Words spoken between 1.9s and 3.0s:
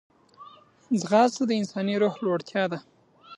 روح لوړتیا ده